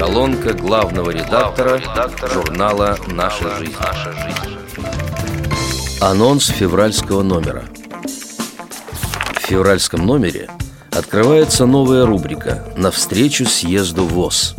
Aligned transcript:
Колонка 0.00 0.54
главного 0.54 1.10
редактора, 1.10 1.76
редактора 1.76 2.32
журнала 2.32 2.96
«Наша 3.08 3.54
жизнь». 3.58 3.74
«Наша 3.78 4.12
жизнь». 4.14 4.56
Анонс 6.00 6.46
февральского 6.46 7.22
номера 7.22 7.64
В 9.34 9.46
февральском 9.46 10.06
номере 10.06 10.48
открывается 10.90 11.66
новая 11.66 12.06
рубрика 12.06 12.64
«Навстречу 12.78 13.44
съезду 13.44 14.04
ВОЗ». 14.04 14.56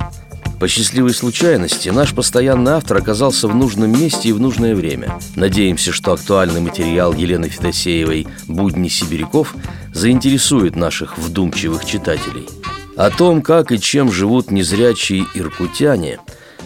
По 0.59 0.67
счастливой 0.67 1.15
случайности 1.15 1.89
наш 1.89 2.13
постоянный 2.13 2.73
автор 2.73 2.97
оказался 2.97 3.47
в 3.47 3.55
нужном 3.55 3.99
месте 3.99 4.29
и 4.29 4.33
в 4.33 4.39
нужное 4.39 4.75
время. 4.75 5.19
Надеемся, 5.35 5.91
что 5.91 6.13
актуальный 6.13 6.61
материал 6.61 7.13
Елены 7.13 7.49
Федосеевой 7.49 8.27
«Будни 8.47 8.89
сибиряков» 8.89 9.55
заинтересует 9.91 10.75
наших 10.75 11.17
вдумчивых 11.17 11.83
читателей. 11.83 12.47
О 12.97 13.09
том, 13.09 13.41
как 13.41 13.71
и 13.71 13.79
чем 13.79 14.11
живут 14.11 14.51
незрячие 14.51 15.25
иркутяне, 15.33 16.19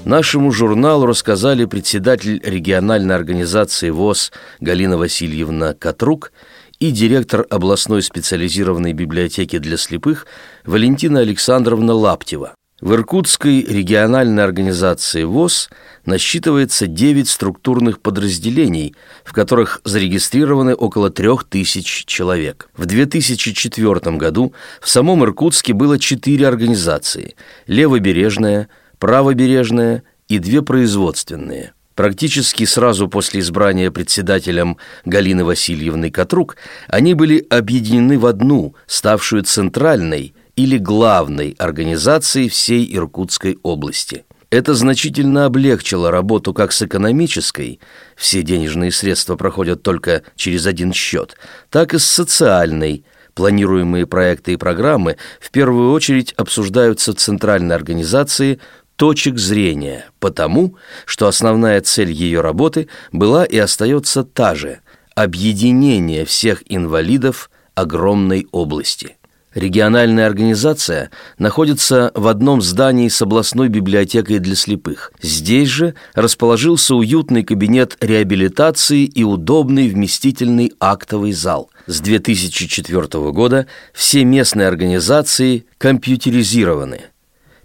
нашему 0.06 0.52
журналу 0.52 1.06
рассказали 1.06 1.66
председатель 1.66 2.42
региональной 2.44 3.16
организации 3.16 3.92
ВОЗ 3.92 4.32
Галина 4.60 4.98
Васильевна 4.98 5.74
Катрук 5.74 6.32
и 6.80 6.92
директор 6.92 7.46
областной 7.50 8.02
специализированной 8.02 8.94
библиотеки 8.94 9.60
для 9.60 9.78
слепых 9.78 10.26
Валентина 10.66 11.20
Александровна 11.20 11.94
Лаптева. 11.94 12.56
В 12.86 12.94
Иркутской 12.94 13.64
региональной 13.64 14.44
организации 14.44 15.24
ВОЗ 15.24 15.72
насчитывается 16.06 16.86
9 16.86 17.28
структурных 17.28 18.00
подразделений, 18.00 18.94
в 19.24 19.34
которых 19.34 19.82
зарегистрированы 19.84 20.76
около 20.76 21.10
3000 21.10 22.06
человек. 22.06 22.70
В 22.78 22.86
2004 22.86 24.18
году 24.18 24.54
в 24.80 24.88
самом 24.88 25.24
Иркутске 25.24 25.74
было 25.74 25.98
4 25.98 26.48
организации– 26.48 27.36
левобережная, 27.66 28.68
правобережная 29.00 30.04
и 30.28 30.38
две 30.38 30.62
производственные. 30.62 31.74
Практически 31.96 32.66
сразу 32.66 33.08
после 33.08 33.40
избрания 33.40 33.90
председателем 33.90 34.78
Галины 35.06 35.44
Васильевны 35.44 36.12
Катрук 36.12 36.58
они 36.88 37.16
были 37.16 37.48
объединены 37.50 38.20
в 38.20 38.28
одну, 38.28 38.76
ставшую 38.86 39.42
центральной– 39.42 40.36
или 40.56 40.78
главной 40.78 41.56
организации 41.58 42.48
всей 42.48 42.96
Иркутской 42.96 43.58
области. 43.64 44.26
Это 44.50 44.74
значительно 44.74 45.46
облегчило 45.46 46.12
работу 46.12 46.54
как 46.54 46.72
с 46.72 46.82
экономической, 46.82 47.80
все 48.16 48.42
денежные 48.42 48.92
средства 48.92 49.36
проходят 49.36 49.84
только 49.84 50.24
через 50.36 50.66
один 50.66 50.94
счет, 50.94 51.36
так 51.70 51.94
и 51.94 52.00
с 52.00 52.06
социальной, 52.06 53.04
планируемые 53.34 54.08
проекты 54.08 54.54
и 54.54 54.58
программы 54.58 55.18
в 55.42 55.52
первую 55.52 55.92
очередь 55.92 56.34
обсуждаются 56.38 57.12
в 57.12 57.16
центральной 57.16 57.76
организации 57.76 58.60
точек 58.96 59.38
зрения, 59.38 60.06
потому 60.20 60.76
что 61.06 61.28
основная 61.28 61.82
цель 61.82 62.12
ее 62.12 62.42
работы 62.42 62.88
была 63.12 63.46
и 63.46 63.58
остается 63.58 64.24
та 64.24 64.56
же– 64.56 64.80
объединение 65.16 66.26
всех 66.26 66.64
инвалидов 66.68 67.50
огромной 67.74 68.48
области. 68.52 69.18
Региональная 69.56 70.28
организация 70.28 71.12
находится 71.38 72.12
в 72.14 72.28
одном 72.28 72.62
здании 72.62 73.08
с 73.08 73.22
областной 73.22 73.70
библиотекой 73.70 74.40
для 74.40 74.54
слепых. 74.54 75.14
Здесь 75.22 75.70
же 75.70 75.96
расположился 76.14 76.94
уютный 76.94 77.44
кабинет 77.44 77.96
реабилитации 78.02 79.06
и 79.06 79.24
удобный 79.24 79.88
вместительный 79.88 80.74
актовый 80.82 81.32
зал. 81.32 81.70
С 81.88 82.02
2004 82.02 83.32
года 83.32 83.66
все 83.94 84.26
местные 84.26 84.68
организации 84.68 85.66
компьютеризированы. 85.78 87.04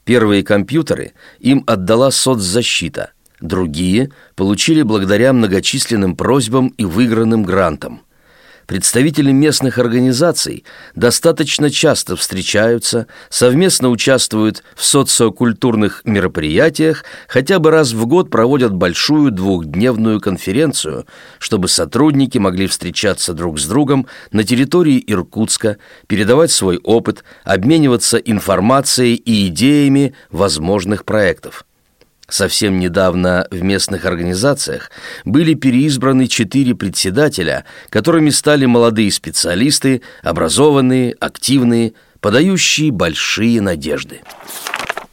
Первые 0.05 0.45
компьютеры 0.45 1.13
им 1.41 1.65
отдала 1.67 2.13
соцзащита, 2.13 3.11
другие 3.41 4.13
получили 4.37 4.83
благодаря 4.83 5.33
многочисленным 5.33 6.15
просьбам 6.15 6.69
и 6.69 6.85
выигранным 6.85 7.43
грантам– 7.43 8.03
Представители 8.71 9.33
местных 9.33 9.79
организаций 9.79 10.65
достаточно 10.95 11.71
часто 11.71 12.15
встречаются, 12.15 13.09
совместно 13.29 13.89
участвуют 13.89 14.63
в 14.77 14.85
социокультурных 14.85 16.03
мероприятиях, 16.05 17.05
хотя 17.27 17.59
бы 17.59 17.73
раз 17.73 17.91
в 17.91 18.07
год 18.07 18.31
проводят 18.31 18.73
большую 18.73 19.33
двухдневную 19.33 20.21
конференцию, 20.21 21.05
чтобы 21.41 21.67
сотрудники 21.67 22.39
могли 22.39 22.69
встречаться 22.69 23.33
друг 23.33 23.59
с 23.59 23.67
другом 23.67 24.07
на 24.31 24.45
территории 24.45 25.03
Иркутска, 25.05 25.79
передавать 26.07 26.53
свой 26.53 26.79
опыт, 26.79 27.25
обмениваться 27.43 28.19
информацией 28.19 29.17
и 29.17 29.49
идеями 29.49 30.15
возможных 30.31 31.05
проектов. 31.05 31.65
Совсем 32.31 32.79
недавно 32.79 33.47
в 33.51 33.61
местных 33.63 34.05
организациях 34.05 34.91
были 35.25 35.55
переизбраны 35.55 36.29
четыре 36.29 36.77
председателя, 36.77 37.65
которыми 37.91 38.31
стали 38.31 38.67
молодые 38.67 39.11
специалисты, 39.11 40.03
образованные, 40.23 41.17
активные, 41.19 41.93
подающие 42.21 42.93
большие 42.93 43.61
надежды. 43.61 44.21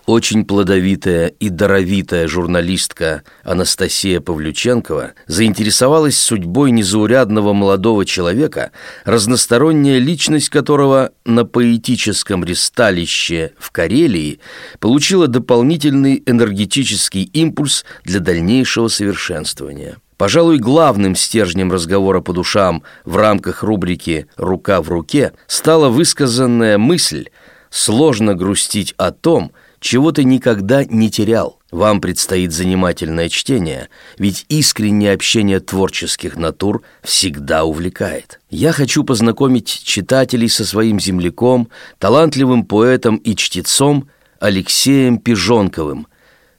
Очень 0.07 0.45
плодовитая 0.45 1.27
и 1.27 1.49
даровитая 1.49 2.29
журналистка 2.29 3.23
Анастасия 3.43 4.21
Павлюченкова 4.21 5.11
заинтересовалась 5.27 6.17
судьбой 6.17 6.71
незаурядного 6.71 7.51
молодого 7.51 8.05
человека, 8.05 8.71
разносторонняя 9.03 9.99
личность 9.99 10.47
которого 10.47 11.11
на 11.25 11.43
поэтическом 11.43 12.45
ресталище 12.45 13.51
в 13.59 13.71
Карелии 13.71 14.39
получила 14.79 15.27
дополнительный 15.27 16.23
энергетический 16.25 17.23
импульс 17.33 17.83
для 18.05 18.21
дальнейшего 18.21 18.87
совершенствования. 18.87 19.97
Пожалуй, 20.15 20.57
главным 20.57 21.17
стержнем 21.17 21.69
разговора 21.69 22.21
по 22.21 22.31
душам 22.31 22.81
в 23.03 23.17
рамках 23.17 23.61
рубрики 23.61 24.27
«Рука 24.37 24.81
в 24.81 24.87
руке» 24.87 25.33
стала 25.47 25.89
высказанная 25.89 26.77
мысль 26.77 27.25
«Сложно 27.69 28.35
грустить 28.35 28.93
о 28.95 29.11
том», 29.11 29.51
чего 29.79 30.11
ты 30.11 30.23
никогда 30.23 30.83
не 30.85 31.09
терял. 31.09 31.59
Вам 31.71 31.99
предстоит 31.99 32.53
занимательное 32.53 33.27
чтение, 33.27 33.89
ведь 34.17 34.45
искреннее 34.47 35.13
общение 35.13 35.59
творческих 35.59 36.37
натур 36.37 36.81
всегда 37.03 37.65
увлекает. 37.65 38.39
Я 38.49 38.71
хочу 38.71 39.03
познакомить 39.03 39.67
читателей 39.83 40.49
со 40.49 40.65
своим 40.65 40.99
земляком, 40.99 41.67
талантливым 41.99 42.65
поэтом 42.65 43.17
и 43.17 43.35
чтецом 43.35 44.07
Алексеем 44.39 45.17
Пижонковым. 45.17 46.07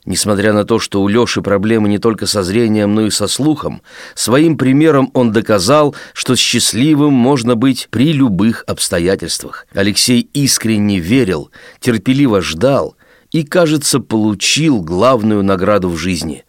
Несмотря 0.05 0.55
на 0.55 0.65
то, 0.65 0.79
что 0.79 1.03
у 1.03 1.09
Лёши 1.09 1.43
проблемы 1.43 1.89
не 1.89 1.99
только 1.99 2.27
со 2.27 2.43
зрением, 2.43 2.95
но 2.95 3.07
и 3.07 3.11
со 3.11 3.27
слухом, 3.27 3.83
своим 4.15 4.57
примером 4.57 5.11
он 5.13 5.33
доказал, 5.33 5.95
что 6.15 6.35
счастливым 6.35 7.13
можно 7.13 7.57
быть 7.57 7.89
при 7.91 8.13
любых 8.13 8.65
обстоятельствах. 8.67 9.67
Алексей 9.75 10.29
искренне 10.33 10.99
верил, 10.99 11.51
терпеливо 11.81 12.41
ждал, 12.41 12.97
и, 13.33 13.45
кажется, 13.45 14.01
получил 14.01 14.83
главную 14.83 15.43
награду 15.43 15.89
в 15.89 15.97
жизни. 15.97 16.45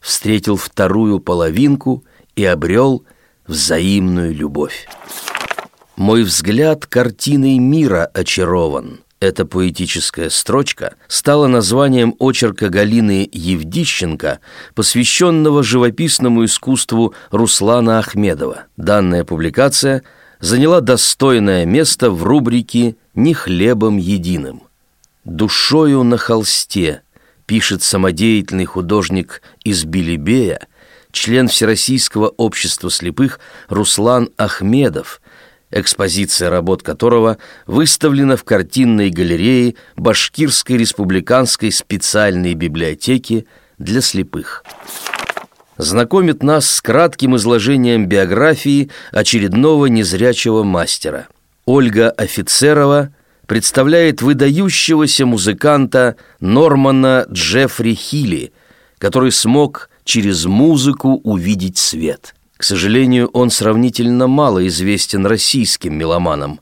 Встретил 0.00 0.56
вторую 0.56 1.20
половинку 1.20 2.04
и 2.34 2.44
обрел 2.44 3.04
взаимную 3.46 4.34
любовь. 4.34 4.88
Мой 5.96 6.22
взгляд 6.22 6.86
картиной 6.86 7.58
мира 7.58 8.10
очарован. 8.12 9.00
Эта 9.20 9.44
поэтическая 9.44 10.30
строчка 10.30 10.96
стала 11.06 11.46
названием 11.46 12.16
очерка 12.18 12.70
Галины 12.70 13.28
Евдищенко, 13.30 14.40
посвященного 14.74 15.62
живописному 15.62 16.44
искусству 16.44 17.14
Руслана 17.30 18.00
Ахмедова. 18.00 18.64
Данная 18.76 19.22
публикация 19.24 20.02
заняла 20.40 20.80
достойное 20.80 21.64
место 21.66 22.10
в 22.10 22.24
рубрике 22.24 22.96
«Не 23.14 23.32
хлебом 23.32 23.96
единым». 23.96 24.64
«Душою 25.24 26.02
на 26.02 26.18
холсте», 26.18 27.02
пишет 27.46 27.82
самодеятельный 27.82 28.64
художник 28.64 29.42
из 29.62 29.84
Билибея, 29.84 30.66
член 31.10 31.48
Всероссийского 31.48 32.28
общества 32.28 32.90
слепых 32.90 33.40
Руслан 33.68 34.30
Ахмедов, 34.36 35.20
экспозиция 35.70 36.50
работ 36.50 36.82
которого 36.82 37.38
выставлена 37.66 38.36
в 38.36 38.44
картинной 38.44 39.10
галерее 39.10 39.74
Башкирской 39.96 40.78
республиканской 40.78 41.70
специальной 41.72 42.54
библиотеки 42.54 43.46
для 43.78 44.00
слепых. 44.00 44.64
Знакомит 45.76 46.42
нас 46.42 46.68
с 46.68 46.80
кратким 46.80 47.36
изложением 47.36 48.06
биографии 48.06 48.90
очередного 49.10 49.86
незрячего 49.86 50.62
мастера. 50.62 51.28
Ольга 51.64 52.10
Офицерова– 52.10 53.14
представляет 53.46 54.22
выдающегося 54.22 55.26
музыканта 55.26 56.16
Нормана 56.40 57.26
Джеффри 57.30 57.94
Хилли, 57.94 58.52
который 58.98 59.32
смог 59.32 59.90
через 60.04 60.44
музыку 60.46 61.20
увидеть 61.24 61.78
свет. 61.78 62.34
К 62.56 62.64
сожалению, 62.64 63.28
он 63.32 63.50
сравнительно 63.50 64.28
мало 64.28 64.66
известен 64.68 65.26
российским 65.26 65.94
меломанам. 65.94 66.60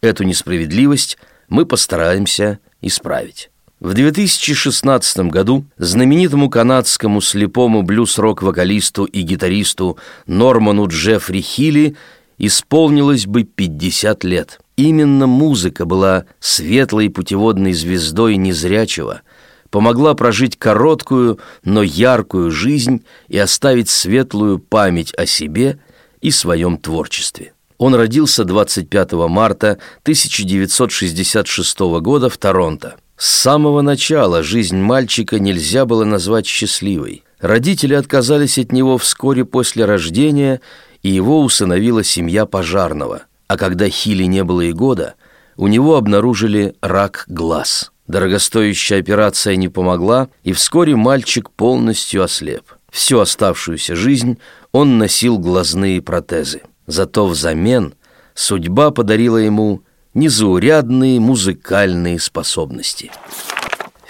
Эту 0.00 0.24
несправедливость 0.24 1.18
мы 1.48 1.66
постараемся 1.66 2.58
исправить. 2.80 3.50
В 3.82 3.94
2016 3.94 5.28
году 5.28 5.64
знаменитому 5.76 6.48
канадскому 6.48 7.20
слепому 7.20 7.82
блюз-рок-вокалисту 7.82 9.04
и 9.04 9.22
гитаристу 9.22 9.98
Норману 10.26 10.86
Джеффри 10.86 11.40
Хилли 11.40 11.96
исполнилось 12.42 13.26
бы 13.26 13.44
50 13.44 14.24
лет. 14.24 14.60
Именно 14.76 15.26
музыка 15.26 15.86
была 15.86 16.24
светлой 16.40 17.08
путеводной 17.08 17.72
звездой 17.72 18.36
незрячего, 18.36 19.22
помогла 19.70 20.14
прожить 20.14 20.58
короткую, 20.58 21.38
но 21.64 21.82
яркую 21.82 22.50
жизнь 22.50 23.04
и 23.28 23.38
оставить 23.38 23.88
светлую 23.88 24.58
память 24.58 25.14
о 25.14 25.24
себе 25.24 25.78
и 26.20 26.32
своем 26.32 26.78
творчестве. 26.78 27.52
Он 27.78 27.94
родился 27.94 28.44
25 28.44 29.12
марта 29.12 29.78
1966 30.02 31.78
года 32.00 32.28
в 32.28 32.36
Торонто. 32.38 32.96
С 33.16 33.28
самого 33.28 33.82
начала 33.82 34.42
жизнь 34.42 34.78
мальчика 34.78 35.38
нельзя 35.38 35.84
было 35.84 36.04
назвать 36.04 36.46
счастливой. 36.46 37.22
Родители 37.38 37.94
отказались 37.94 38.58
от 38.58 38.72
него 38.72 38.98
вскоре 38.98 39.44
после 39.44 39.84
рождения, 39.84 40.60
и 41.02 41.10
его 41.10 41.40
усыновила 41.42 42.04
семья 42.04 42.46
пожарного. 42.46 43.22
А 43.48 43.56
когда 43.56 43.88
Хили 43.88 44.24
не 44.24 44.44
было 44.44 44.62
и 44.62 44.72
года, 44.72 45.14
у 45.56 45.66
него 45.68 45.96
обнаружили 45.96 46.74
рак 46.80 47.24
глаз. 47.28 47.92
Дорогостоящая 48.06 48.98
операция 48.98 49.56
не 49.56 49.68
помогла, 49.68 50.28
и 50.42 50.52
вскоре 50.52 50.96
мальчик 50.96 51.50
полностью 51.50 52.22
ослеп. 52.22 52.72
Всю 52.90 53.20
оставшуюся 53.20 53.96
жизнь 53.96 54.38
он 54.70 54.98
носил 54.98 55.38
глазные 55.38 56.02
протезы. 56.02 56.62
Зато 56.86 57.26
взамен 57.26 57.94
судьба 58.34 58.90
подарила 58.90 59.38
ему 59.38 59.82
незаурядные 60.14 61.20
музыкальные 61.20 62.18
способности. 62.20 63.10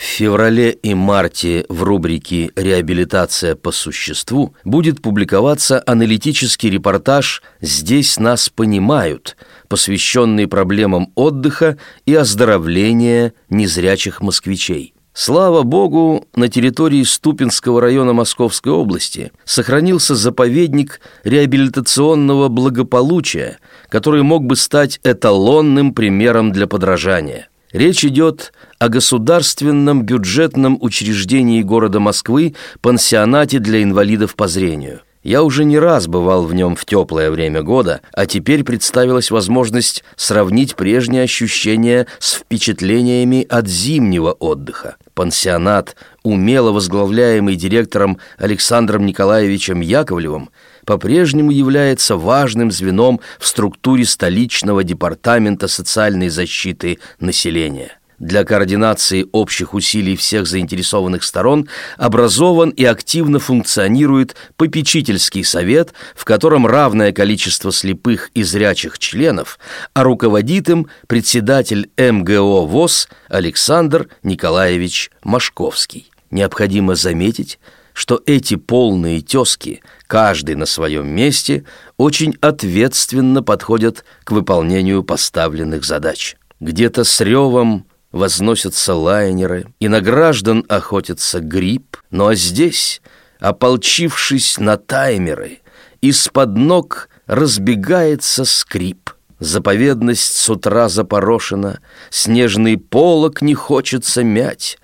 В 0.03 0.05
феврале 0.05 0.73
и 0.73 0.95
марте 0.95 1.65
в 1.69 1.85
рубрике 1.85 2.51
«Реабилитация 2.57 3.55
по 3.55 3.71
существу» 3.71 4.53
будет 4.65 5.01
публиковаться 5.01 5.81
аналитический 5.87 6.71
репортаж 6.71 7.41
«Здесь 7.61 8.19
нас 8.19 8.49
понимают», 8.49 9.37
посвященный 9.69 10.49
проблемам 10.49 11.13
отдыха 11.15 11.79
и 12.05 12.17
оздоровления 12.17 13.33
незрячих 13.49 14.21
москвичей. 14.21 14.93
Слава 15.15 15.63
богу, 15.63 16.27
на 16.35 16.49
территории 16.49 17.05
Ступинского 17.05 17.81
района 17.81 18.13
Московской 18.13 18.73
области 18.73 19.31
сохранился 19.45 20.17
заповедник 20.17 21.01
реабилитационного 21.23 22.49
благополучия, 22.49 23.59
который 23.89 24.25
мог 24.25 24.45
бы 24.47 24.57
стать 24.57 24.99
эталонным 25.05 25.95
примером 25.95 26.51
для 26.51 26.67
подражания. 26.67 27.47
Речь 27.73 28.05
идет 28.05 28.53
о 28.79 28.89
государственном 28.89 30.03
бюджетном 30.03 30.77
учреждении 30.81 31.63
города 31.63 32.01
Москвы 32.01 32.55
пансионате 32.81 33.59
для 33.59 33.83
инвалидов 33.83 34.35
по 34.35 34.47
зрению– 34.47 35.01
я 35.23 35.45
уже 35.45 35.65
не 35.65 35.79
раз 35.79 36.09
бывал 36.09 36.45
в 36.47 36.55
нем 36.55 36.75
в 36.75 36.85
теплое 36.85 37.31
время 37.31 37.63
года, 37.63 38.01
а 38.13 38.27
теперь 38.27 38.65
представилась 38.65 39.31
возможность 39.31 40.03
сравнить 40.17 40.75
прежние 40.75 41.23
ощущения 41.23 42.09
с 42.19 42.35
впечатлениями 42.35 43.47
от 43.49 43.69
зимнего 43.69 44.33
отдыха. 44.33 44.97
Пансионат, 45.15 45.95
умело 46.25 46.73
возглавляемый 46.73 47.55
директором 47.55 48.19
Александром 48.37 49.07
Николаевичем 49.07 49.81
Яковлевым, 49.81 50.51
по-прежнему 50.85 51.51
является 51.51 52.17
важным 52.17 52.71
звеном 52.71 53.21
в 53.39 53.47
структуре 53.47 54.05
столичного 54.05 54.85
департамента 54.85 55.69
социальной 55.69 56.29
защиты 56.29 56.99
населения 57.21 57.99
для 58.23 58.45
координации 58.45 59.27
общих 59.33 59.75
усилий 59.75 60.17
всех 60.17 60.47
заинтересованных 60.47 61.25
сторон 61.25 61.69
образован 61.99 62.71
и 62.71 62.85
активно 62.85 63.41
функционирует 63.41 64.37
попечительский 64.57 65.45
совет, 65.45 65.93
в 66.15 66.25
котором 66.25 66.67
равное 66.67 67.13
количество 67.13 67.73
слепых 67.73 68.31
и 68.35 68.45
зрячих 68.45 68.99
членов, 69.01 69.59
а 69.93 70.05
руководит 70.05 70.71
им 70.71 70.87
председатель 71.09 71.91
МГО 71.99 72.65
ВОЗ 72.65 73.09
Александр 73.29 74.09
Николаевич 74.23 75.11
Машковский. 75.25 76.09
Необходимо 76.31 76.95
заметить, 76.95 77.59
что 77.93 78.23
эти 78.25 78.55
полные 78.55 79.21
тезки, 79.21 79.83
каждый 80.13 80.57
на 80.57 80.67
своем 80.67 81.09
месте, 81.09 81.65
очень 81.97 82.37
ответственно 82.43 83.43
подходят 83.43 84.05
к 84.25 84.33
выполнению 84.33 85.05
поставленных 85.05 85.87
задач. 85.87 86.37
Где-то 86.61 87.05
с 87.05 87.19
ревом 87.23 87.87
возносятся 88.11 88.95
лайнеры, 88.95 89.69
и 89.81 89.89
на 89.89 90.03
граждан 90.03 90.67
охотится 90.69 91.41
гриб, 91.41 91.97
ну 92.11 92.27
а 92.27 92.35
здесь, 92.35 93.01
ополчившись 93.41 94.59
на 94.59 94.77
таймеры, 94.77 95.61
из-под 96.03 96.59
ног 96.59 97.09
разбегается 97.27 98.45
скрип. 98.45 99.09
Заповедность 99.39 100.37
с 100.37 100.51
утра 100.51 100.91
запорошена, 100.91 101.79
снежный 102.11 102.77
полог 102.77 103.41
не 103.41 103.55
хочется 103.55 104.23
мять, 104.23 104.77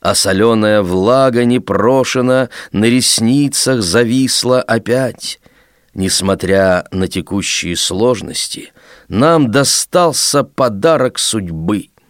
а 0.00 0.14
соленая 0.14 0.82
влага 0.82 1.44
непрошена 1.44 2.48
на 2.72 2.84
ресницах 2.86 3.82
зависла 3.82 4.60
опять. 4.62 5.40
Несмотря 5.94 6.84
на 6.92 7.08
текущие 7.08 7.76
сложности, 7.76 8.72
нам 9.08 9.50
достался 9.50 10.44
подарок 10.44 11.18
судьбы— 11.18 11.88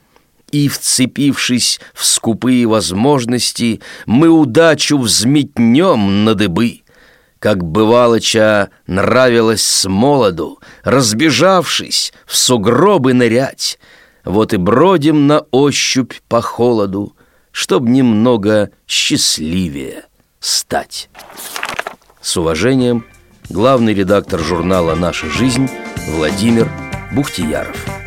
и, 0.53 0.69
вцепившись 0.69 1.81
в 1.95 2.05
скупые 2.05 2.67
возможности, 2.67 3.81
мы 4.07 4.29
удачу 4.29 4.99
взметнем 4.99 6.25
на 6.25 6.35
дыбы. 6.35 6.83
Как 7.39 7.65
бывалоча 7.65 8.71
нравилось 8.87 9.65
с 9.65 9.89
молоду, 9.89 10.59
разбежавшись, 10.83 12.13
в 12.27 12.37
сугробы 12.37 13.15
нырять. 13.15 13.79
Вот 14.25 14.53
и 14.53 14.59
бродим 14.59 15.27
на 15.27 15.41
ощупь 15.51 16.13
по 16.29 16.43
холоду, 16.43 17.17
чтоб 17.53 17.85
немного 17.85 18.71
счастливее 18.87 20.05
стать. 20.41 21.11
С 22.21 22.37
уважением, 22.37 23.05
главный 23.49 23.95
редактор 23.95 24.41
журнала 24.41 24.95
«Наша 24.95 25.29
жизнь» 25.29 25.69
Владимир 26.09 26.71
Бухтияров. 27.13 28.00